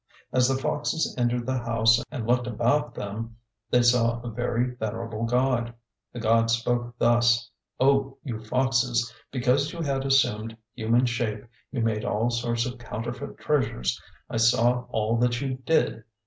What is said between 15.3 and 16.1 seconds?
you did.